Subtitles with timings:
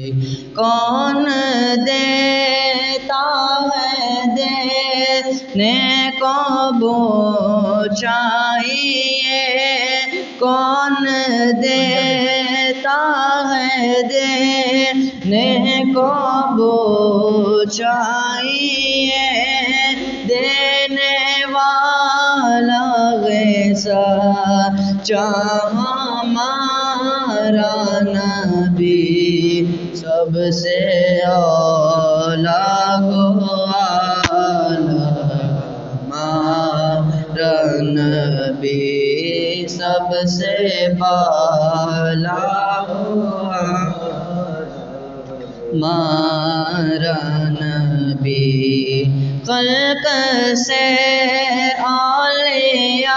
[0.00, 1.24] کون
[1.86, 3.24] دیتا
[3.64, 6.32] ہے دینے کو
[6.80, 9.42] بو چاہیے
[10.38, 11.04] کون
[11.62, 12.96] دیتا
[13.50, 16.08] ہے دینے کو
[16.56, 19.28] بو چاہیے
[20.28, 22.84] دینے والا
[23.24, 24.04] غیسا
[25.04, 27.89] چاہ ہمارا
[30.52, 30.78] سے
[31.26, 34.40] اولا ہمارا
[37.82, 42.38] نبی سب سے بالا
[45.74, 47.16] مارا
[47.50, 49.04] نبی
[49.46, 50.06] خلق
[50.56, 50.84] سے
[51.86, 53.14] اولیاء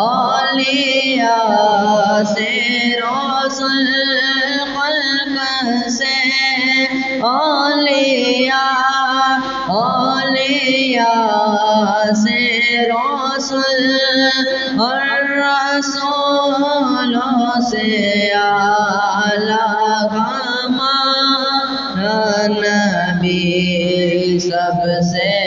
[0.00, 2.50] اولیاء سے
[3.00, 3.86] رسول
[7.22, 8.56] اولیاء
[9.74, 11.14] اولیاء
[12.14, 12.38] سے
[12.90, 15.00] رسول اور
[15.38, 19.56] رسولوں سے اعلیٰ
[20.12, 25.45] ہمارا نبی سب سے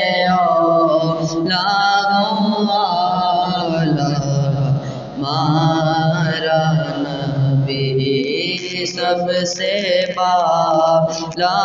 [9.45, 11.56] سے بالا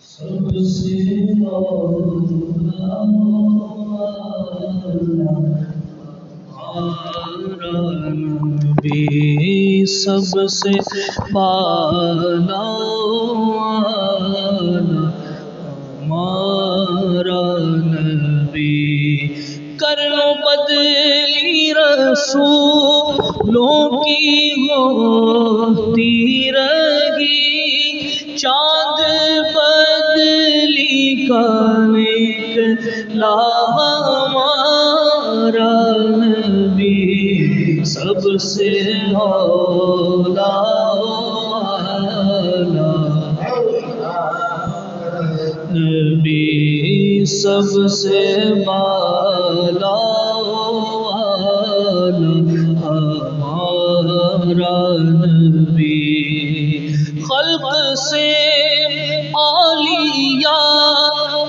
[0.00, 0.98] سب سے
[8.54, 10.72] نبی سب سے
[11.32, 12.64] بالا
[16.14, 19.28] ہمارا نبی۔
[19.76, 29.00] کر لو بدلی رسولوں کی ہوتی رہی۔ چاند
[29.54, 38.82] بدلی کا نکلا ہمارا نبی۔ سب سے
[39.14, 40.93] اولا
[45.76, 49.94] نبی سب سے بالا
[52.82, 56.88] ہمارا نبی۔
[57.22, 58.32] خلق سے
[59.34, 60.46] عالیہ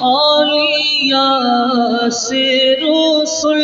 [0.02, 3.55] عالیہ سے رسول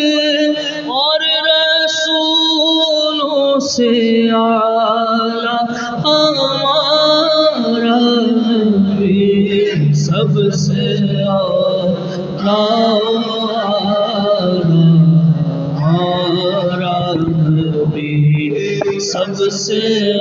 [19.61, 20.13] سے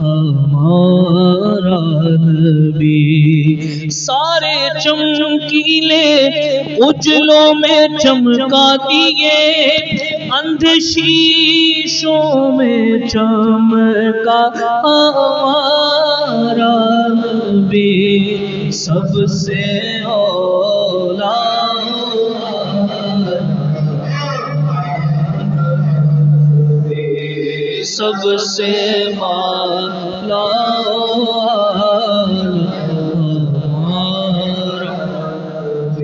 [0.00, 1.80] ہمارا
[2.18, 3.00] نبی
[3.90, 6.04] سارے چمکیلے
[6.86, 9.38] اجلوں میں چمکا دیے
[10.32, 14.40] اندھ شیشوں میں چمکا
[14.84, 16.74] ہمارا
[17.14, 19.62] نبی، سب سے
[20.02, 20.55] اولا
[28.06, 28.72] سب سے
[29.18, 30.42] بالا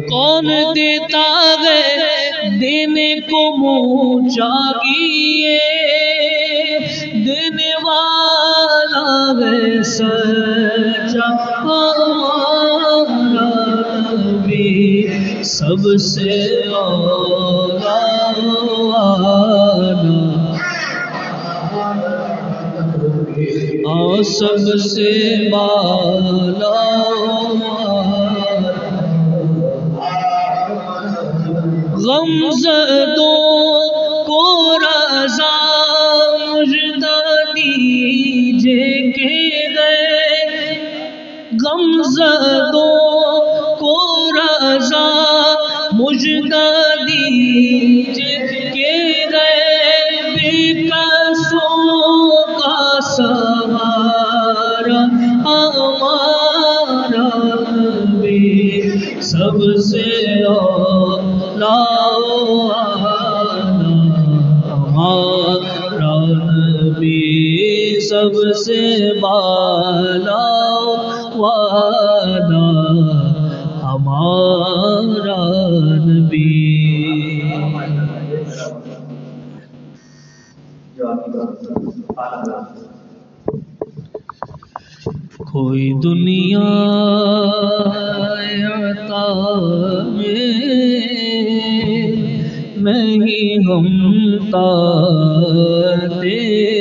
[0.08, 1.22] کون دیتا
[1.60, 5.58] ہے دینے کو منہ چاہیے
[7.26, 9.06] دینے والا
[9.40, 11.30] ہے سچا
[11.60, 12.98] ہمارا
[14.16, 15.06] نبی،
[15.44, 16.40] سب سے
[16.74, 17.41] اولا
[24.22, 25.10] سب سے
[25.52, 26.70] بالا
[31.96, 33.61] غم زدوں
[68.08, 68.80] سب سے
[69.20, 70.44] بالا
[71.36, 72.66] والا
[73.82, 75.40] ہمارا
[76.04, 76.48] نبی۔
[85.52, 86.68] کوئی دنیا
[88.74, 89.26] عطا
[90.06, 90.50] میں
[92.76, 93.86] نہیں ہم
[94.50, 94.68] تا
[96.20, 96.71] تیرا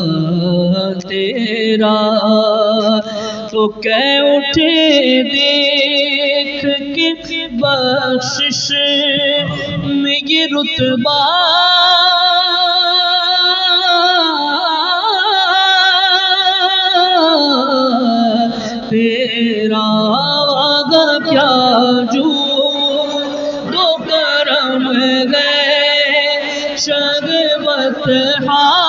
[1.09, 2.21] تیرا۔
[3.51, 5.74] تو کہ اٹھے دیکھ
[7.65, 8.63] بخشش
[9.85, 11.19] میں یہ رتبہ
[18.91, 19.85] تیرا
[20.17, 21.49] آگا کیا
[22.13, 22.29] جو
[23.73, 24.91] دو کرم
[25.33, 28.84] گئے شربت تیرا ہاں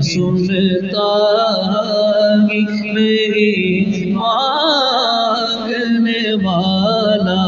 [0.00, 1.32] سنتا
[2.52, 7.46] گی میری مانگنے والا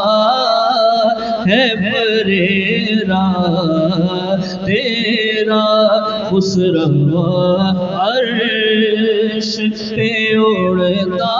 [1.46, 3.24] ہے پریرا
[4.66, 5.64] تیرا
[6.30, 7.70] خسروا
[8.06, 9.56] عرش
[9.90, 10.08] پہ
[10.38, 11.34] اڑتا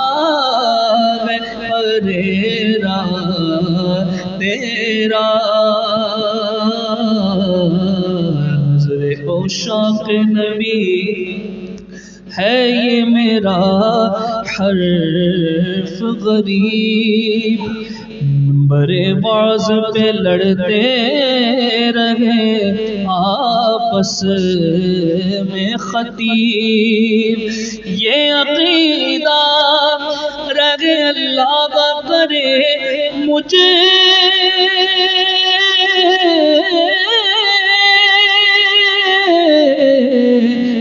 [1.22, 3.00] ہے پریرا
[4.38, 5.26] تیرا
[8.66, 10.80] نظر اوشاق نبی
[12.38, 13.58] ہے یہ میرا
[14.48, 15.25] حرف
[16.10, 17.60] غریب،
[18.68, 21.00] بڑے باز پہ لڑتے
[21.94, 22.74] رہے،
[23.06, 24.24] آپس
[25.52, 27.38] میں خطیب۔
[27.84, 29.42] یہ عقیدہ
[30.48, 32.58] رگ اللہ کا کرے
[33.14, 33.72] مجھے۔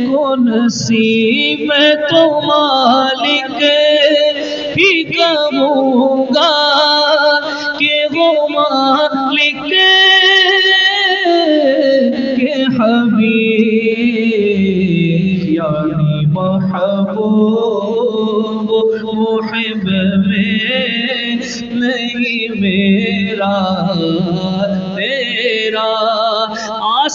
[0.07, 3.63] کو نصیب میں تو مالک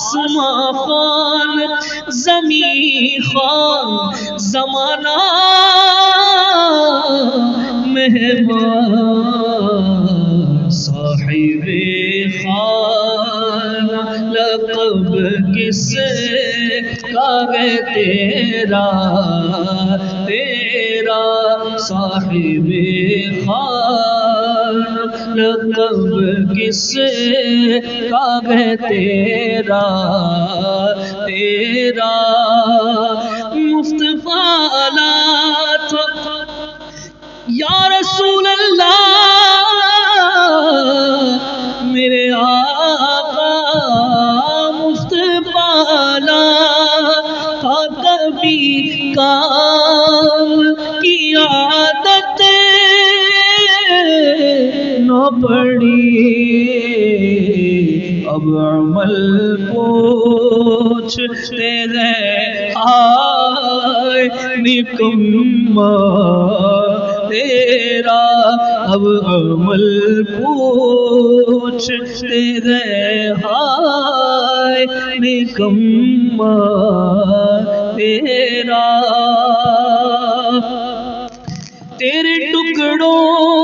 [0.00, 1.58] آسمان خان
[2.08, 5.16] زمین خان زمانہ،
[7.86, 9.10] مہمان،
[10.70, 11.66] صاحب
[12.38, 13.86] خان
[14.32, 15.12] لقب
[15.54, 15.94] کس
[17.02, 18.88] کا ہے تیرا؟
[20.26, 21.24] تیرا
[21.78, 22.70] صاحب
[23.46, 24.74] خان
[25.36, 26.00] لقب
[26.54, 26.90] کس
[28.10, 29.39] کا ہے تیرا؟
[29.70, 30.92] تیرا
[31.26, 32.34] تیرا
[33.54, 35.96] مصطفیٰ لا تو۔
[37.48, 39.06] یا رسول اللہ،
[41.82, 43.60] میرے آقا
[44.70, 46.56] مصطفیٰ لا
[47.60, 52.42] تھا کبھی کام کی عادت
[54.98, 56.89] نہ پڑی۔
[58.30, 59.14] اب عمل
[59.66, 64.26] پوچھتے گئے آئے
[64.58, 65.90] نکما
[67.30, 68.20] تیرا
[68.92, 74.84] اب عمل پوچھتے گئے ہائے
[75.18, 76.54] نکما
[77.96, 78.86] تیرا
[81.98, 83.59] تیرے ٹکڑوں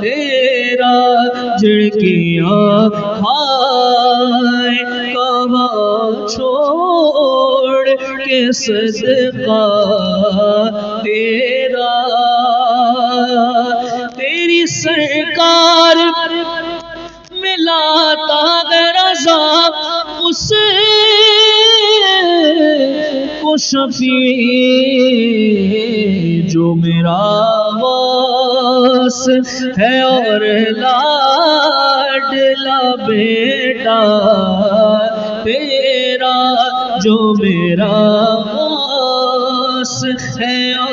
[0.00, 1.14] تیرا
[1.58, 7.88] جھڑکیاں کھائے، کہاں چھوڑ؟
[8.24, 9.88] کے صدقہ؟
[11.04, 12.02] تیرا
[14.72, 15.96] سرکار
[17.42, 18.44] ملاتا
[18.96, 19.40] رضا
[20.20, 20.52] اس
[23.40, 24.12] کو شفیع
[26.48, 27.20] جو میرا
[27.82, 29.28] واس
[29.78, 30.40] ہے اور
[30.78, 34.00] لاڈلا بیٹا
[35.44, 36.36] تیرا
[37.04, 37.92] جو میرا
[38.48, 40.04] واس
[40.40, 40.91] ہے اور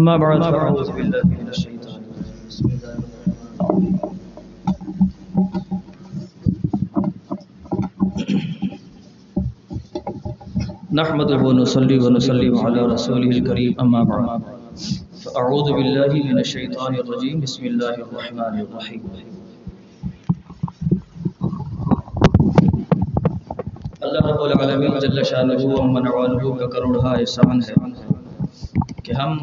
[0.00, 0.42] أما بعد.
[0.42, 2.00] فأعوذ بالله من الشيطان
[2.48, 3.98] بسم الله الرحمن الرحيم.
[10.92, 13.72] نحمده ونصلي ونسلم على رسوله الكريم.
[13.80, 14.40] أما بعد.
[15.22, 17.40] فأعوذ بالله من الشيطان الرجيم.
[17.40, 19.00] بسم الله الرحمن الرحيم.
[24.00, 27.74] اللہ رب العالمین جل شانہ و من والہ کا کروڑا احسان ہے
[29.02, 29.38] کہ ہم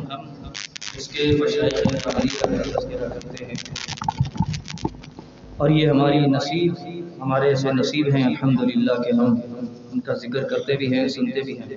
[0.97, 3.53] اس کے مشائخ تذکرہ کرتے ہیں۔
[5.57, 6.73] اور یہ ہماری نصیب،
[7.21, 9.35] ہمارے ایسے نصیب ہیں، الحمدللہ کہ ہم
[9.93, 11.75] ان کا ذکر کرتے بھی ہیں، سنتے بھی ہیں۔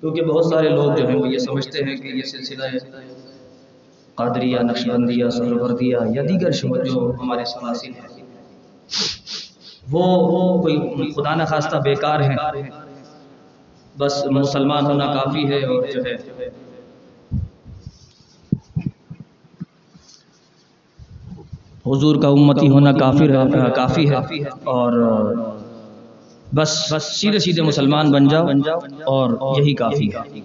[0.00, 2.64] کیونکہ بہت سارے لوگ جو ہیں وہ یہ سمجھتے ہیں کہ یہ سلسلہ
[4.14, 8.24] قادریہ، نقشبندیہ سہروردیہ یا دیگر شعبہ جو ہمارے سلاسل ہیں،
[9.90, 12.36] وہ کوئی خدا نخواستہ بیکار ہیں۔
[13.98, 16.16] بس مسلمان ہونا کافی ہے اور جو ہے۔
[21.86, 24.14] حضور کا امتی ہونا کافر ہے ہاں، کافی ہے۔
[24.70, 24.92] اور
[26.54, 28.46] بس بس سیدھے سیدھے مسلمان بن جاؤ
[29.06, 30.40] اور یہی کافی ہے۔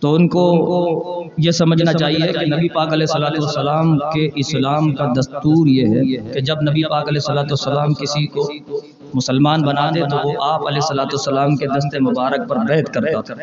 [0.00, 0.42] تو ان کو
[1.38, 6.32] یہ سمجھنا چاہیے کہ نبی پاک علیہ صلاۃ والسلام کے اسلام کا دستور یہ ہے
[6.32, 8.48] کہ جب نبی پاک علیہ صلاۃ والسلام کسی کو
[9.14, 13.20] مسلمان بنا دے تو وہ آپ علیہ صلاۃ والسلام کے دست مبارک پر بیعت کرتا
[13.20, 13.34] تھا۔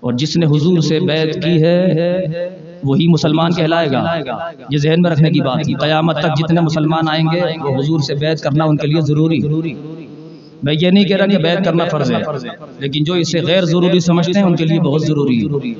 [0.00, 1.86] اور جس نے حضور سے بیعت کی ہے،
[2.84, 4.16] وہی مسلمان کہلائے گا۔
[4.70, 7.98] یہ ذہن میں رکھنے کی بات ہے۔ قیامت تک جتنے مسلمان آئیں گے، وہ حضور
[7.98, 9.38] سے بیعت کرنا ان کے لیے ضروری۔
[10.62, 12.18] میں یہ نہیں کہہ رہا کہ بیعت کرنا فرض ہے،
[12.78, 15.72] لیکن جو اسے غیر ضروری سمجھتے ہیں، ان کے لیے بہت ضروری ہے۔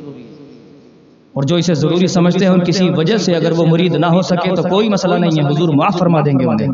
[1.32, 4.22] اور جو اسے ضروری سمجھتے ہیں، ان کسی وجہ سے اگر وہ مرید نہ ہو
[4.22, 6.68] سکے تو کوئی مسئلہ نہیں ہے۔ حضور معاف فرما دیں گے انہیں۔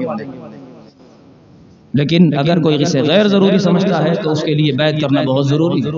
[1.95, 5.49] لیکن اگر کوئی اسے غیر ضروری سمجھتا ہے تو اس کے لیے بیعت کرنا بہت
[5.49, 5.93] ضروری ہے۔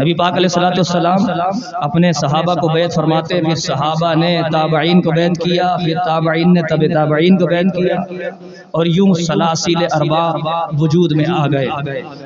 [0.00, 1.26] نبی پاک علیہ الصلوۃ والسلام
[1.80, 6.62] اپنے صحابہ کو بیعت فرماتے، پھر صحابہ نے تابعین کو بیعت کیا، پھر تابعین نے
[6.70, 8.28] تب تابعین کو بیعت کیا
[8.70, 10.22] اور یوں سلاسل اربع
[10.78, 11.66] وجود میں آ گئے۔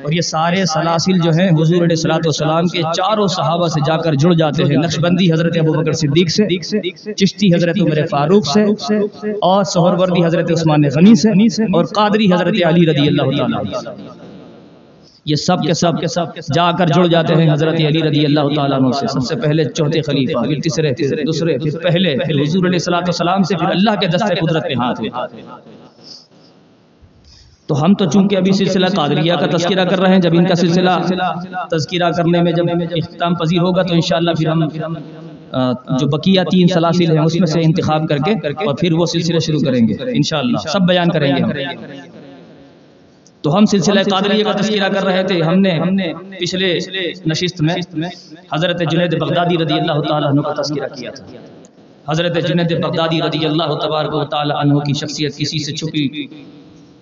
[0.03, 3.97] اور یہ سارے سلاسل جو ہیں، حضور علیہ الصلوۃ والسلام کے چاروں صحابہ سے جا
[3.97, 8.63] کر جڑ جاتے ہیں۔ نقشبندی حضرت ابوبکر صدیق سے، چشتی حضرت عمر فاروق سے
[9.41, 14.18] اور سہروردی حضرت عثمان غنی سے اور قادری حضرت علی رضی اللہ تعالی
[15.25, 18.53] یہ سب کے سب کے سب جا کر جڑ جاتے ہیں حضرت علی رضی اللہ
[18.55, 22.41] تعالیٰ عنہ سے۔ سب سے پہلے چوتھے خلیفہ پھر تیسرے پھر دوسرے پھر پہلے پھر
[22.41, 25.09] حضور علیہ الصلوۃ والسلام سے پھر اللہ کے دست قدرت میں ہاتھ ہوئے
[27.69, 30.55] تو ہم تو چونکہ ابھی سلسلہ قادریہ کا تذکرہ کر رہے ہیں جب ان کا
[30.55, 30.97] سلسلہ
[31.71, 34.63] تذکرہ کرنے میں جب اختتام پذیر ہوگا تو انشاءاللہ پھر ہم
[35.99, 38.33] جو بقیہ تین سلاسل ہیں اس میں سے انتخاب کر کے
[38.65, 41.41] اور پھر وہ سلسلہ شروع کریں گے۔ انشاءاللہ سب بیان کریں گے۔
[43.43, 46.73] تو ہم سلسلہ قادریہ کا تذکرہ کر رہے تھے۔ ہم نے پچھلے
[47.27, 47.75] نشست میں
[48.53, 51.25] حضرت جنید بغدادی رضی اللہ تعالیٰ عنہ کا تذکرہ کیا تھا۔
[52.07, 56.07] حضرت جنید بغدادی رضی اللہ تبارک و تعالیٰ عنہ کی شخصیت کسی سے چھپی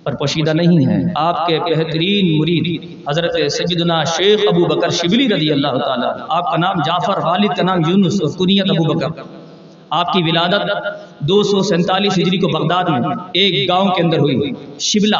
[0.03, 2.67] پر پوشیدہ نہیں ہے۔ آپ کے بہترین مرید
[3.09, 7.63] حضرت سیدنا شیخ ابو بکر شبلی رضی اللہ تعالیٰ آپ کا نام جعفر، والد کا
[7.63, 9.09] نام یونس اور کنیت ابو بکر۔
[9.89, 10.61] آپ کی ولادت
[11.19, 12.99] دو سو سینتالیس ہجری کو بغداد میں
[13.33, 15.19] ایک گاؤں کے اندر ہوئی۔ شبلا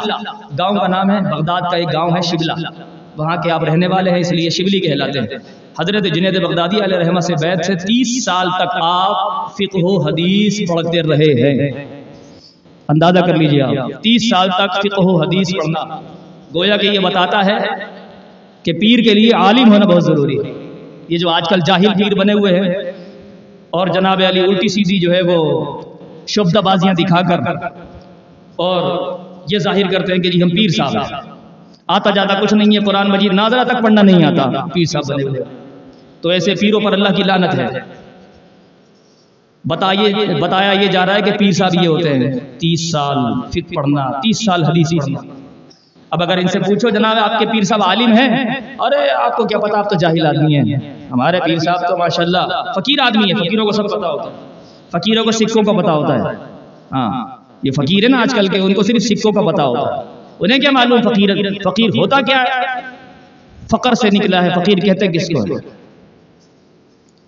[0.58, 2.54] گاؤں کا نام ہے، بغداد کا ایک گاؤں ہے شبلا
[3.16, 5.38] وہاں کے آپ رہنے والے ہیں، اس لیے شبلی کہلاتے ہیں۔
[5.80, 10.60] حضرت جنید بغدادی علیہ رحمہ سے بیت سے تیس سال تک آپ فقہ و حدیث
[10.68, 11.70] پڑھتے رہے ہیں۔
[12.88, 16.00] اندازہ کر لیجیے آپ، تیس سال تک فقہ و حدیث پڑھنا۔
[16.54, 17.56] گویا کہ یہ بتاتا ہے
[18.62, 20.52] کہ پیر کے لیے عالم ہونا بہت ضروری ہے۔
[21.08, 22.74] یہ جو آج کل جاہل پیر بنے ہوئے ہیں
[23.70, 25.80] اور جناب علی الٹی سیدھی جو ہے وہ
[26.26, 27.52] شبدہ بازیاں دکھا کر
[28.56, 29.12] اور
[29.52, 31.32] یہ ظاہر کرتے ہیں کہ جی ہم پیر صاحب ہیں۔
[31.86, 35.22] آتا جاتا کچھ نہیں ہے قرآن مجید، ناظرہ تک پڑھنا نہیں آتا۔ پیر صاحب بنے
[35.22, 35.40] ہوئے۔
[36.20, 37.66] تو ایسے پیروں پر اللہ کی لعنت ہے۔
[39.64, 43.16] بتائیے، بتایا یہ جا رہا ہے کہ پیر صاحب یہ ہوتے ہیں۔ تیس سال
[43.50, 45.34] فقہ پڑھنا، تیس سال حدیث پڑھنا۔
[46.10, 48.44] اب اگر ان سے پوچھو جناب آپ کے پیر صاحب عالم ہیں،
[48.78, 52.38] ارے آپ کو کیا پتا، آپ تو جاہل آدمی ہیں۔ ہمارے پیر صاحب تو ماشاءاللہ
[52.76, 54.36] فقیر آدمی ہے فقیروں کو سب پتا ہوتا ہے۔
[54.90, 56.34] فقیروں کو سکھوں کا پتا ہوتا ہے۔
[56.92, 57.26] ہاں
[57.62, 60.02] یہ فقیر ہے نا آج کل کے ان کو صرف سکھوں کا پتا ہوتا ہے۔
[60.40, 61.34] انہیں کیا معلوم فقیر
[61.64, 62.80] فقیر ہوتا کیا ہے؟
[63.70, 65.58] فقر سے نکلا ہے فقیر کہتے ہیں کس کو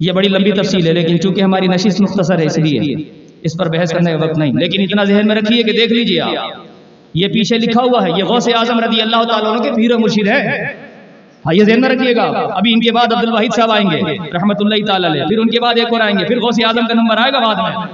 [0.01, 2.95] یہ بڑی لمبی تفصیل ہے لیکن چونکہ ہماری نشست مختصر ہے اس لیے
[3.43, 6.21] اس پر بحث کرنے کا وقت نہیں۔ لیکن اتنا ذہن میں رکھیے کہ دیکھ لیجیے
[6.21, 6.35] آپ۔
[7.15, 10.29] یہ پیچھے لکھا ہوا ہے یہ غوث اعظم رضی اللہ تعالیٰ کے پیر و مرشد
[10.29, 10.73] ہے
[11.53, 12.23] یہ ذہن میں رکھیے گا۔
[12.55, 13.97] ابھی ان کے بعد عبد الواحد صاحب آئیں گے۔
[14.33, 16.95] رحمت اللہ تعالیٰ پھر ان کے بعد ایک اور آئیں گے۔ پھر غوث اعظم کا
[16.95, 17.87] نمبر آئے گا بعد میں۔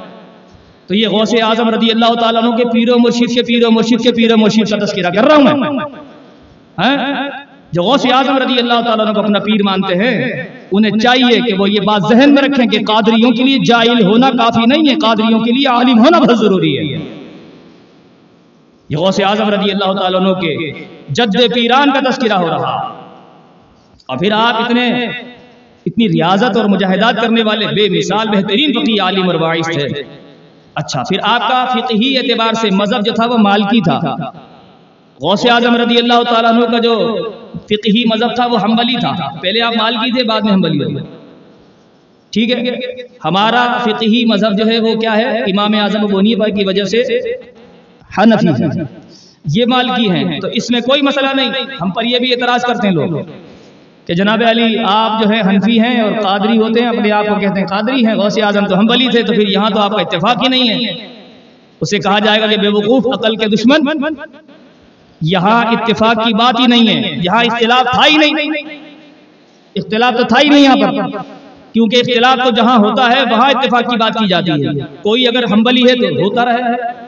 [0.86, 3.70] تو یہ غوث اعظم رضی اللہ تعالیٰ عنہ کے پیر و مرشد کے پیر و
[3.70, 5.68] مرشد کے پیر و مرشد کا تذکرہ کر رہا ہوں میں۔
[6.78, 6.96] ہاں؟
[7.72, 11.54] جو غوث اعظم رضی اللہ تعالیٰ عنہ کو اپنا پیر مانتے ہیں، انہیں چاہیے کہ
[11.58, 14.94] وہ یہ بات ذہن میں رکھیں کہ قادریوں کے لیے جاہل ہونا کافی نہیں ہے،
[14.94, 16.98] قادریوں کے لیے عالم ہونا بہت ضروری ہے۔
[18.88, 20.72] یہ غوث اعظم رضی اللہ تعالیٰ عنہ کے
[21.08, 23.05] جد پیران کا تذکرہ ہو رہا۔
[24.06, 25.04] اور پھر آپ اتنے
[25.86, 30.02] اتنی ریاضت اور مجاہدات کرنے والے بے مثال بہترین فقی عالم اور واعظ تھے۔
[30.74, 34.00] اچھا پھر آپ کا فقہی اعتبار سے مذہب جو تھا وہ مالکی تھا۔
[35.22, 37.16] غوث اعظم رضی اللہ تعالیٰ عنہ کا جو
[37.64, 41.02] فقہی مذہب تھا وہ حنبلی تھا۔ پہلے آپ مالکی تھے، بعد میں حنبلی ہوئے۔
[42.32, 42.74] ٹھیک ہے،
[43.24, 47.02] ہمارا فقہی مذہب جو ہے وہ کیا ہے؟ امام اعظم ابو حنیفہ کی وجہ سے
[48.18, 48.80] حنفی
[49.54, 52.88] یہ مالکی ہیں، تو اس میں کوئی مسئلہ نہیں۔ ہم پر یہ بھی اعتراض کرتے
[52.88, 53.10] ہیں لوگ۔
[54.06, 57.34] کہ جناب علی، آپ جو ہے حنفی ہیں اور قادری ہوتے ہیں اپنے آپ کو
[57.34, 60.00] کہتے ہیں قادری ہیں، غوث اعظم تو حنبلی تھے، تو پھر یہاں تو آپ کا
[60.00, 61.06] اتفاق ہی نہیں ہے۔
[61.80, 64.04] اسے کہا جائے گا کہ بے وقوف، عقل کے دشمن،
[65.20, 68.50] یہاں اتفاق کی بات ہی نہیں ہے، یہاں اختلاف تھا ہی نہیں۔
[69.76, 71.35] اختلاف تو تھا ہی نہیں یہاں پر۔
[71.76, 75.44] کیونکہ اختلاف تو جہاں ہوتا ہے، وہاں اتفاق کی بات کی جاتی ہے۔ کوئی اگر
[75.52, 76.62] حنبلی ہے تو ہوتا رہے،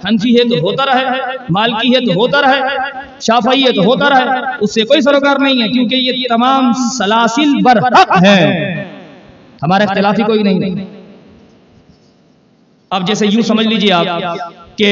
[0.09, 1.05] حنفی ہے تو ہوتا رہے،
[1.51, 2.61] مالکی ہے تو ہوتا رہے،
[3.21, 7.55] شافعی ہے تو ہوتا رہے۔ اس سے کوئی سروکار نہیں ہے، کیونکہ یہ تمام سلاسل
[7.65, 8.85] برحق ہیں۔
[9.63, 10.85] ہمارا اختلافی کوئی نہیں۔
[12.91, 14.07] اب جیسے یوں سمجھ لیجیے آپ
[14.77, 14.91] کہ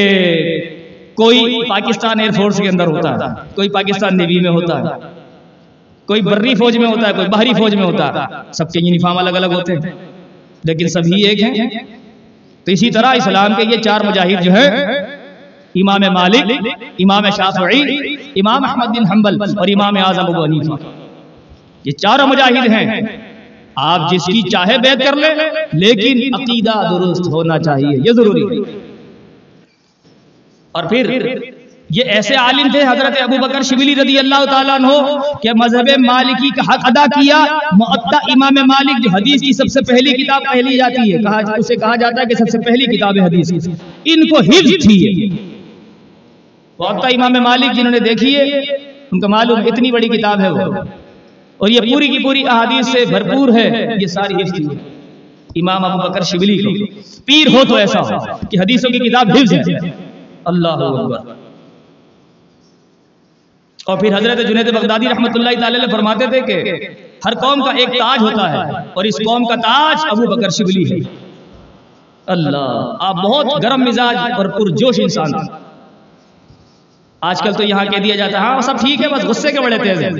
[1.15, 5.16] کوئی پاکستان ایئر فورس کے اندر ہوتا ہے، کوئی پاکستان نیوی میں ہوتا ہے۔
[6.07, 9.17] کوئی بری فوج میں ہوتا ہے کوئی باہری فوج میں ہوتا ہے۔ سب کے یونیفارم
[9.17, 9.91] الگ الگ ہوتے ہیں۔
[10.63, 11.69] لیکن سبھی ایک ہیں۔
[12.63, 14.85] تو اسی طرح اسلام کے یہ چار مجاہد جو ہیں
[15.75, 16.51] امام مالک
[16.99, 17.81] امام شافعی
[18.35, 20.73] امام احمد بن حنبل اور امام اعظم ابو حنیفہ۔
[21.83, 23.01] یہ چاروں مجاہد ہیں۔
[23.75, 25.35] آپ جس کی چاہے بیعت کر لیں
[25.73, 28.79] لیکن عقیدہ درست ہونا چاہیے یہ ضروری ہے۔
[30.71, 31.33] اور پھر
[31.89, 34.87] یہ ایسے عالم تھے حضرت ابو بکر شبلی رضی اللہ تعالیٰ عنہ
[35.41, 37.37] کہ مذہب مالکی کا حق ادا کیا
[37.73, 41.75] معطا امام مالک جو حدیث کی سب سے پہلی کتاب پہلی جاتی ہے کہا اسے
[41.75, 43.53] کہا جاتا ہے کہ سب سے پہلی کتاب حدیث
[44.05, 45.29] ان کو حفظ تھی۔
[46.79, 48.43] معطا امام مالک جنہوں نے دیکھی ہے
[49.11, 50.73] ان کا معلوم اتنی بڑی کتاب ہے وہ۔
[51.57, 53.67] اور یہ پوری کی پوری احادیث سے بھرپور ہے
[54.01, 54.65] یہ ساری حفظ تھی۔
[55.61, 56.85] امام ابو بکر شبلی کو۔
[57.25, 58.17] پیر ہو تو ایسا ہو
[58.51, 59.89] کہ حدیثوں کی کتاب حفظ ہے۔
[60.45, 61.46] اللہ اکبر۔
[63.87, 66.87] اور پھر حضرت جنید بغدادی رحمت اللہ تعالی علیہ فرماتے تھے کہ
[67.25, 70.91] ہر قوم کا ایک تاج ہوتا ہے اور اس قوم کا تاج ابو بکر شبلی
[70.91, 71.27] ہے۔
[72.25, 75.59] اللہ، آپ بہت گرم مزاج اور پرجوش انسان ہیں۔
[77.21, 79.59] آج کل تو یہاں کہہ دیا جاتا ہے ہاں سب ٹھیک ہے، بس غصے کے
[79.61, 80.11] بڑے تیز ہیں۔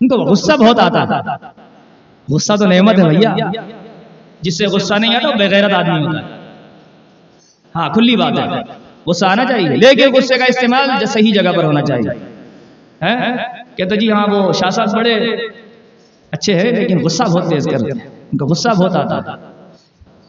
[0.00, 1.46] ان کو غصہ بہت آتا ہے
[2.28, 3.34] غصہ تو نعمت ہے بھیا۔
[4.40, 6.38] جس سے غصہ نہیں آتا، وہ بغیرت آدمی ہوتا ہے۔
[7.76, 8.44] ہاں کھلی بات ہے۔
[9.06, 12.31] غصہ آنا چاہیے، لیکن غصے کا استعمال صحیح جگہ پر ہونا چاہیے۔
[13.76, 15.14] کہتے جی ہاں وہ شاہ صاحب بڑے
[16.30, 19.36] اچھے ہیں، لیکن غصہ بہت تیز کرتے ہیں۔ ان کا غصہ بہت آتا تھا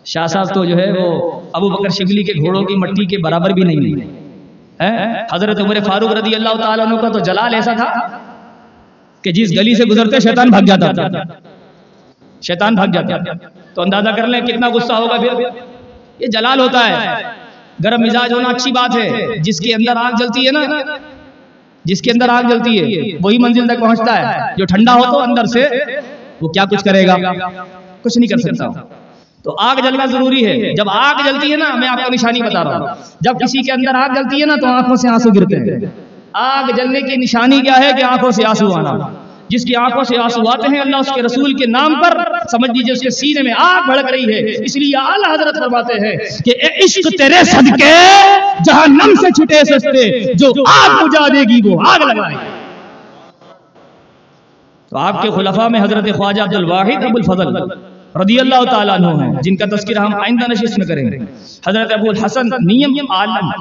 [0.05, 3.49] شاہ صاحب تو جو ہے، وہ ابو بکر شبلی کے گھوڑوں کی مٹی کے برابر
[3.49, 4.09] بھی نہیں ہیں؟
[5.31, 8.07] حضرت عمر فاروق رضی اللہ تعالیٰ عنہ کا تو جلال ایسا تھا
[9.21, 11.21] کہ جس گلی سے گزرتے شیطان بھاگ جاتا تھا۔
[12.41, 15.41] شیطان بھاگ جاتا تھا۔ تو اندازہ کر لیں کتنا غصہ ہوگا پھر۔
[16.19, 17.23] یہ جلال ہوتا ہے۔
[17.83, 20.59] گرم مزاج ہونا اچھی بات ہے۔ جس کے اندر آگ جلتی ہے نا۔
[21.85, 25.19] جس کے اندر آگ جلتی ہے، وہی منزل تک پہنچتا ہے۔ جو ٹھنڈا ہو تو
[25.19, 25.67] اندر سے
[26.41, 27.15] وہ کیا کچھ کرے گا؟
[28.01, 28.65] کچھ نہیں کر سکتا۔
[29.43, 32.63] تو آگ جلنا ضروری ہے۔ جب آگ جلتی ہے نا، میں آپ کو نشانی بتا
[32.63, 32.87] رہا ہوں۔
[33.21, 35.85] جب کسی کے اندر آگ جلتی ہے نا، تو آنکھوں سے آنسو گرتے ہیں۔
[36.33, 40.17] آگ جلنے کی نشانی کیا ہے کہ آنکھوں سے آنسو آنا۔ جس کی آنکھوں سے
[40.17, 42.17] آنسو آتے ہیں، اللہ اس کے رسول کے نام پر،
[42.51, 45.93] سمجھ لیجیے اس کے سینے میں آگ بھڑک رہی ہے۔ اس لیے اعلیٰ حضرت فرماتے
[45.93, 47.93] ہیں کہ اے عشق تیرے صدقے
[48.65, 52.36] جہنم سے چھٹے سستے جو آگ بجھا دے گی، وہ آگ لگائے۔
[54.89, 57.56] تو آپ کے خلفاء میں حضرت خواجہ عبد الواحد ابو الفضل
[58.21, 61.17] رضی اللہ تعالیٰ عنہ ہیں، جن کا تذکرہ ہم آئندہ نشست میں کریں گے۔
[61.67, 63.51] حضرت ابو الحسن نیم عالم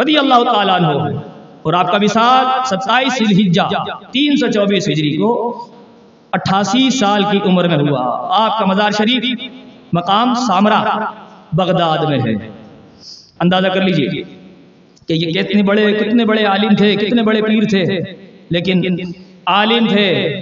[0.00, 1.29] رضی اللہ تعالیٰ عنہ ہیں۔
[1.62, 3.68] اور آپ کا وصال ستائیس الحجہ
[4.10, 5.68] تین سو چوبیس ہجری کو
[6.32, 9.40] اٹھاسی سال کی عمر میں ہوا۔ آپ کا مزار شریف
[9.92, 11.10] مقام سامرا
[11.52, 12.48] بغداد میں ہے۔
[13.40, 14.22] اندازہ کر لیجیے
[15.08, 17.84] کہ یہ کتنے بڑے کتنے بڑے عالم تھے، کتنے بڑے پیر تھے۔
[18.50, 18.80] لیکن
[19.46, 20.40] عالم تھے۔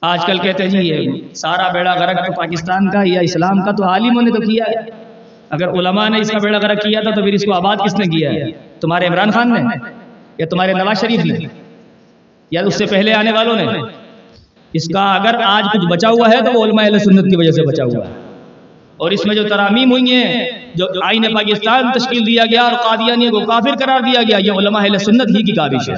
[0.00, 3.70] آج کل کہتے ہیں جی یہ سارا بیڑا غرق تو پاکستان کا یا اسلام کا
[3.70, 4.90] تو عالموں نے تو کیا ہے۔
[5.50, 7.94] اگر علماء نے اس کا بیڑا غرق کیا تھا تو پھر اس کو آباد کس
[7.94, 9.60] نے کیا ہے؟ تمہارے عمران خان نے
[10.38, 11.36] یا تمہارے نواز شریف نے؟
[12.50, 13.64] یا اس سے پہلے آنے والوں نے؟
[14.72, 17.50] اس کا اگر آج کچھ بچا ہوا ہے تو وہ علماء اہل سنت کی وجہ
[17.50, 18.12] سے بچا ہوا ہے۔
[18.96, 23.28] اور اس میں جو ترامیم ہوئی ہیں، جو آئین پاکستان تشکیل دیا گیا اور قادیانی
[23.28, 25.94] کو کافر قرار دیا گیا، یہ علماء اہل سنت ہی کی کاوش ہے۔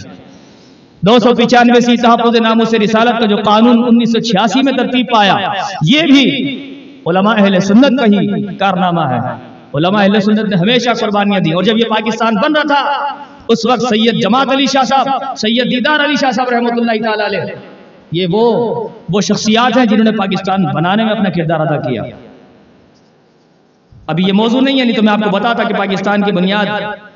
[1.01, 4.73] دو سو پچانوے سی تحفظ ناموں سے رسالت کا جو قانون انیس سو چھیاسی میں
[4.73, 5.37] ترتیب پایا،
[5.83, 6.27] یہ بھی
[7.07, 9.46] علماء اہل سنت کا ہی کارنامہ ہے۔
[9.77, 12.83] علماء اہل سنت نے ہمیشہ قربانیاں دی اور جب یہ پاکستان بن رہا تھا،
[13.49, 17.25] اس وقت سید جماعت علی شاہ صاحب، سید دیدار علی شاہ صاحب رحمۃ اللہ تعالی
[17.27, 17.57] علیہ،
[18.13, 18.45] یہ وہ
[19.13, 22.03] وہ شخصیات ہیں جنہوں نے پاکستان بنانے میں اپنا کردار ادا کیا۔
[24.07, 26.67] ابھی یہ موضوع نہیں ہے، نہیں تو میں آپ کو بتاتا کہ پاکستان کی بنیاد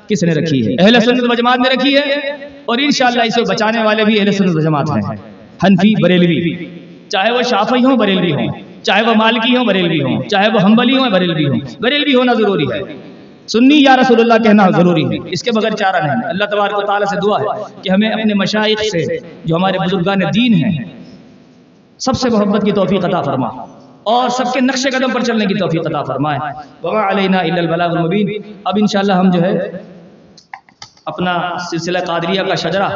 [0.07, 2.19] کس نے رکھی ہے۔ اہل سنت و جماعت نے رکھی ہے
[2.65, 5.15] اور انشاءاللہ اسے بچانے والے بھی اہل سنت و جماعت ہیں۔
[5.63, 6.65] حنفی، بریلوی،
[7.09, 10.97] چاہے وہ شافعی ہوں، بریلوی ہوں۔ چاہے وہ مالکی ہوں، بریلوی ہوں، چاہے وہ حنبلی
[10.97, 12.79] ہوں، بریلوی ہوں۔ بریلوی ہونا ضروری ہے۔
[13.47, 16.81] سنی یا رسول اللہ کہنا ضروری ہے۔ اس کے بغیر چارہ نہیں۔ اللہ تبارک و
[16.81, 20.77] تعالیٰ سے دعا ہے کہ ہمیں اپنے مشائق سے جو ہمارے بزرگان دین ہیں،
[21.97, 23.47] سب سے محبت کی توفیق عطا فرما۔
[24.03, 26.39] اور سب کے نقش قدم پر چلنے کی توفیق عطا فرمائے۔
[26.83, 29.83] وما علینا الا البلاغ المبین۔ اب انشاءاللہ ہم جو ہے،
[31.05, 32.89] اپنا سلسلہ قادریہ کا شجرہ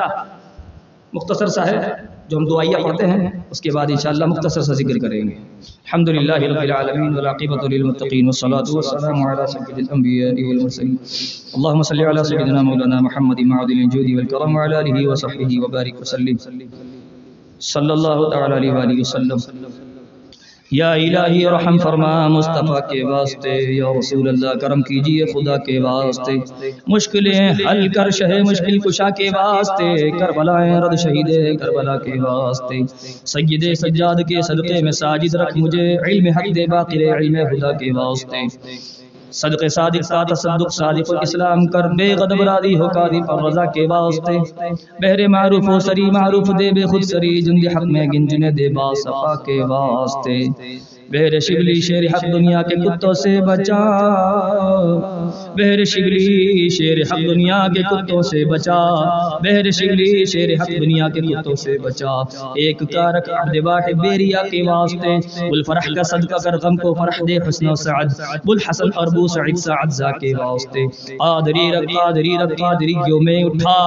[1.15, 1.79] مختصر سا ہے
[2.27, 6.09] جو ہم دعائیہ پڑھتے ہیں، اس کے بعد انشاءاللہ مختصر سا ذکر کریں گے۔ الحمد
[6.09, 10.95] للہ رب العالمین والعاقبۃ للمتقین، والصلاة والسلام علی سید الانبیاء والمرسلین۔
[11.53, 16.59] اللهم صل علی سیدنا مولانا محمد معدن الجود والکرم وعلى آله وصحبه وبارک وسلم۔
[17.59, 19.84] صلی اللہ تعالی علیہ وآلہ وسلم۔
[20.71, 26.31] یا الہی رحم فرما، مصطفیٰ کے واسطے، یا رسول اللہ، کرم کیجیے خدا کے واسطے۔
[26.87, 32.85] مشکلیں حل کر، شہ مشکل کشا کے واسطے۔ کربلائیں رد شہید کربلا کے واسطے۔
[33.25, 37.91] سید سجاد کے صدقے میں ساجد رکھ مجھے، علم حق دے باقر علم خدا کے
[37.91, 38.94] واسطے۔
[39.35, 43.85] صدق صادق کا تصدق صادق اسلام کر، بے غدب راضی ہو، قاضی پر رضا کے
[43.89, 44.37] واسطے
[45.01, 48.93] بہر معروف و سری معروف دے، بے خود سری جند حق میں گنجنے دے با،
[49.03, 50.37] صفا کے واسطے
[51.09, 53.79] بہر شبلی شیر حق دنیا کے کتوں سے بچا۔
[55.55, 58.79] بہر شبلی شیر حق دنیا کے کتوں سے بچا۔
[59.37, 62.11] بہر شبلی شیر حق دنیا کے کتوں سے بچا۔
[62.55, 65.15] ایک کارک عبد واحد بیریا کے واسطے۔
[65.49, 68.05] بالفرح کا صدقہ کر غم کو فرح دے حسن و سعد۔
[68.45, 70.87] بالحسن اور بو سعید سعد زا کے واسطے۔
[71.17, 73.79] قادری رب قادری رب، قادری کیوں میں اٹھا۔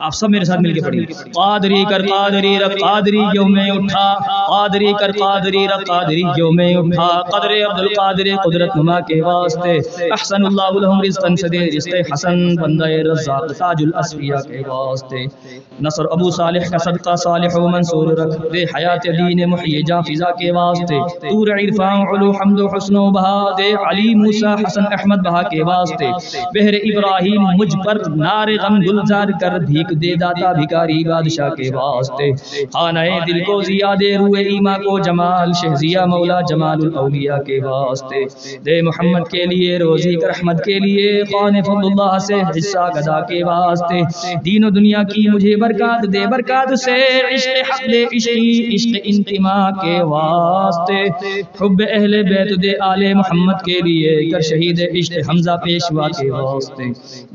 [0.00, 4.18] آپ سب میرے ساتھ مل کے پڑھیے۔ قادری کر، قادری رب، قادری کیوں میں اٹھا۔
[4.46, 9.78] قادری کر، قادری رب، قادری کیوں میں اٹھا، قدر عبد القادر قدرت نما کے واسطے،
[10.10, 15.16] احسن اللہ لهم رزقا سدے رزق حسن بندہ رزاق تاج الاسفیاء کے واسطے۔
[15.80, 20.30] نصر ابو صالح کا صدقہ صالح و منصور رکھ دے حیات دین محیی جا فضا
[20.30, 25.26] کے واسطے۔ تور عرفان، علو حمد و حسن و بہا دے۔ علی موسیٰ، حسن احمد
[25.26, 26.06] بہا کے واسطے۔
[26.54, 32.32] بہر ابراہیم، مجھ پر نار غم گلزار کر، بھیک دے داتا، بھکاری بادشاہ کے واسطے۔
[32.72, 38.20] خانہ دل کو زیادے روئے ایما کو جمال، شہزیہ مولا جمال الاولیاء کے واسطے۔
[38.66, 43.20] دے محمد کے لیے، روزی کر احمد کے لیے قان فضل اللہ سے حصہ گدا
[43.20, 44.00] کے واسطے۔
[44.44, 46.96] دین و دنیا کی مجھے برکات دے، برکات سے
[47.34, 51.02] عشق حق دے عشقی عشق انتماء کے واسطے۔
[51.60, 56.86] حب اہل بیت دے آل محمد کے لیے کر شہید عشق حمزہ پیشوا کے واسطے۔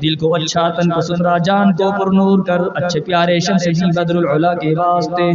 [0.01, 3.85] دل کو اچھا تن کو سنرا، جان کو پر نور کر، اچھے پیارے شمس جی
[3.95, 5.27] بدر العلا کے واسطے۔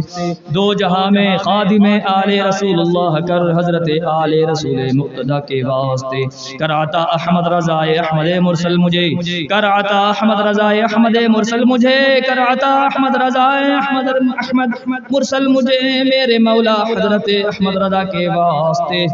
[0.55, 6.21] دو جہاں میں خادم آل رسول اللہ کر حضرت آل رسول مقتدہ کے واسطے۔
[6.57, 9.05] کراتا احمد رضا احمد مرسل مجھے۔
[9.47, 13.45] کراتا احمد رضا احمد مرسل مجھے۔ کراتا احمد رضا
[13.79, 14.71] احمد احمد
[15.11, 19.05] مرسل مجھے۔ میرے مولا حضرت احمد رضا کے واسطے۔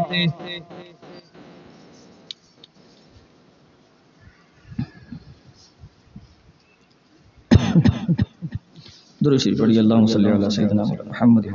[9.24, 11.46] درود شریف پڑھی۔ اللہم صلی علی سیدنا محمد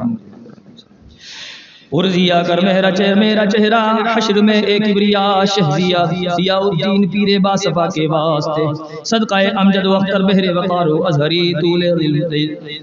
[1.98, 3.80] ارزیا کر میرا چہرہ میرا چہرہ،
[4.14, 6.04] حشر میں ایک کبریا شہزیا
[6.36, 8.64] ضیاء الدین پیر باصفا کے واسطے۔
[9.06, 11.82] صدقہ امجد و اختر بہر وقار و ازہری، طول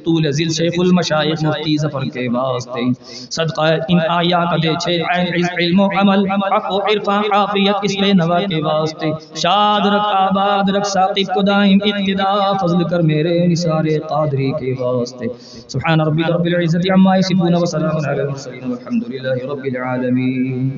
[0.05, 2.85] طول ذل شیخ المشایخ مفتی ظفر کے واسطے۔
[3.31, 7.77] صدقہ ان آیا کا دے چھے، عین عز علم و عمل حق و عرفان عافیت
[7.83, 12.31] اس میں نوا کے واسطے۔ شاد رکھ، آباد رکھ ساقب کو دائم اقتدا
[12.63, 15.27] فضل کر میرے نثار قادری کے واسطے۔
[15.69, 20.69] سبحان ربی رب العزت عما یسفون و سلام علی المرسلین، والحمد للہ رب العالمین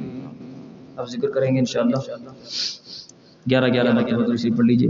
[0.97, 1.99] اب ذکر کریں گے انشاءاللہ
[3.47, 4.89] گیارہ گیارہ مرتبہ درود شریف پڑھ لیجیے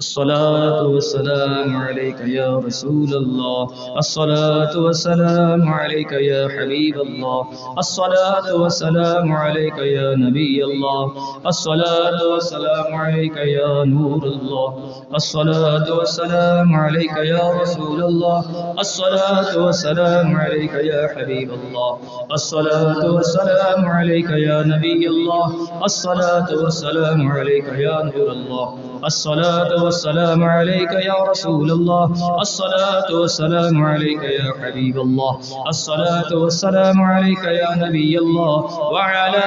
[0.00, 3.62] الصلاة والسلام عليك يا رسول الله.
[3.98, 7.40] الصلاة والسلام عليك يا حبيب الله.
[7.78, 11.04] الصلاة والسلام عليك يا نبي الله.
[11.46, 14.68] الصلاة والسلام عليك يا نور الله.
[15.14, 18.38] الصلاة والسلام عليك يا رسول الله.
[18.80, 21.92] الصلاة والسلام عليك يا حبيب الله.
[22.32, 25.46] الصلاة والسلام عليك يا نبي الله.
[25.84, 28.89] الصلاة والسلام عليك يا نور الله.
[29.04, 32.04] الصلاة والسلام عليك يا رسول الله.
[32.40, 35.40] الصلاة والسلام عليك يا حبيب الله.
[35.68, 38.58] الصلاة والسلام عليك يا نبي الله.
[38.92, 39.46] وعلى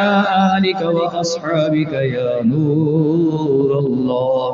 [0.58, 4.50] آلك وأصحابك يا نور الله.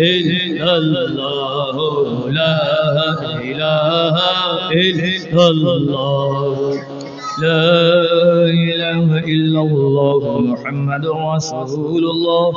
[0.00, 1.78] الا اللہ
[2.30, 2.52] لا
[3.40, 4.18] الہ
[4.72, 6.89] الا اللہ
[7.40, 12.54] لا إله إلا الله محمد رسول الله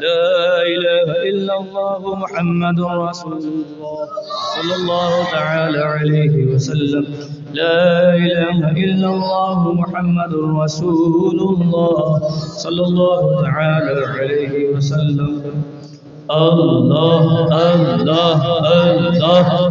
[0.00, 3.98] لا إله إلا الله محمد رسول الله
[4.56, 7.04] صلى الله تعالى عليه وسلم.
[7.52, 10.32] لا إله إلا الله محمد
[10.62, 12.00] رسول الله
[12.64, 15.32] صلى الله تعالى عليه وسلم.
[16.30, 18.40] الله الله
[19.12, 19.70] الله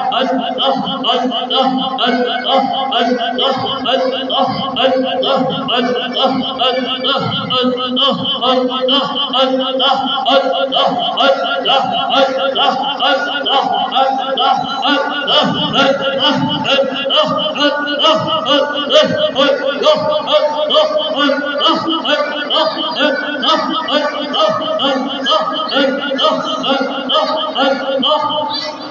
[28.03, 28.90] الله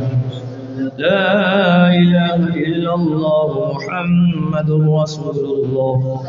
[0.97, 6.23] لا إله إلا الله محمد رسول الله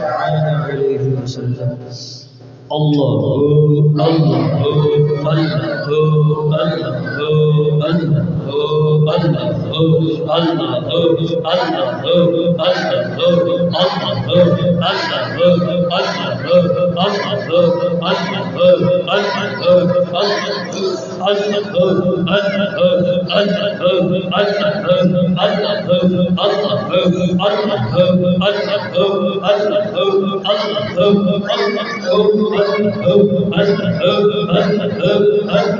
[0.00, 1.78] تعالى عليه وسلم.
[2.72, 3.20] الله
[4.06, 4.62] الله
[5.32, 5.79] الله.
[35.52, 35.79] اللہ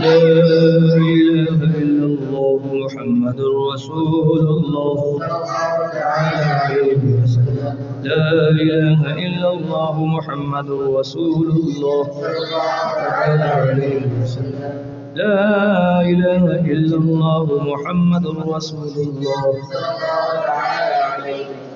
[0.00, 0.16] لا
[0.96, 3.38] إله إلا الله محمد
[3.72, 5.00] رسول الله.
[8.10, 8.28] لا
[8.62, 12.04] إله إلا الله محمد رسول الله.
[15.14, 18.24] لا إله إلا الله محمد
[18.56, 21.69] رسول الله صلى الله عليه وسلم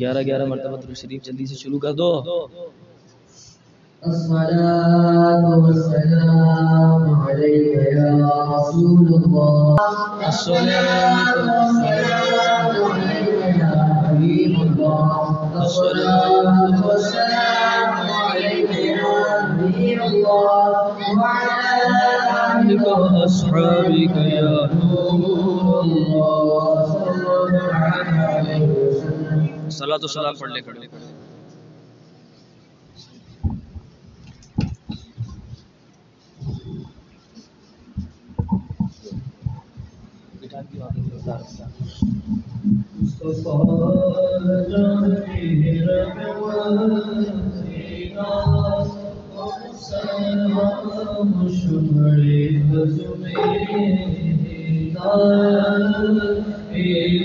[0.00, 2.10] گیارہ گیارہ مرتبہ درود شریف جلدی سے شروع کر دو۔
[4.02, 8.12] الصلاة والسلام عليك يا
[8.52, 9.76] رسول الله
[10.28, 13.74] الصلاة والسلام عليك يا
[14.04, 15.16] حبيب الله
[15.64, 17.92] الصلاة والسلام
[18.24, 19.18] عليك يا
[19.52, 20.68] نبي الله
[21.20, 21.60] وعلى
[22.56, 27.52] آلك وأصحابك يا نور الله صلى الله
[27.84, 28.79] عليه وسلم
[29.70, 30.86] سلا تو سلام پڑھ لے کھڑے۔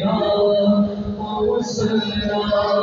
[0.08, 0.45] Oh
[1.78, 2.75] کر پتلی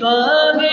[0.00, 0.69] کا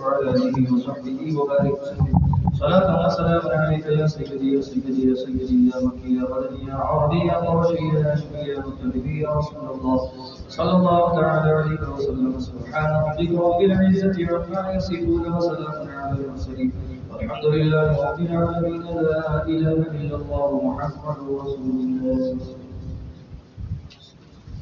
[0.00, 2.16] وعلى آله وصحبه وبارك وسلم.
[2.60, 7.20] صلاة وسلاما عليك يا سيدي يا سيدي يا سيدي يا مكي يا مدني يا عربي
[7.28, 10.00] يا قرشي يا هاشمي يا مطلبي يا رسول الله.
[10.48, 12.38] صلى الله تعالى عليه وسلم.
[12.38, 16.72] سبحان ربك رب العزة عما يصفون وسلام على المرسلين.
[17.44, 18.82] لله رب العالمين.
[18.82, 22.65] لا إله إلا الله محمد رسول الله.